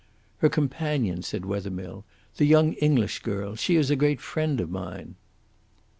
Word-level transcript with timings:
"Her 0.39 0.49
companion," 0.49 1.21
said 1.21 1.45
Wethermill, 1.45 2.05
"the 2.37 2.45
young 2.47 2.73
English 2.73 3.19
girl 3.19 3.53
she 3.55 3.75
is 3.75 3.91
a 3.91 3.95
great 3.95 4.19
friend 4.19 4.59
of 4.59 4.71
mine." 4.71 5.13